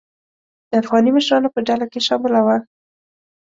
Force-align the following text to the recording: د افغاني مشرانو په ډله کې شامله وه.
د 0.69 0.71
افغاني 0.81 1.09
مشرانو 1.17 1.53
په 1.55 1.59
ډله 1.67 1.85
کې 1.91 1.99
شامله 2.07 2.39
وه. 2.45 2.57